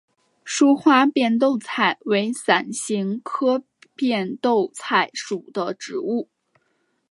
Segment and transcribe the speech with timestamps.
[0.43, 3.63] 疏花变豆菜为伞形科
[3.95, 6.27] 变豆菜属的植物。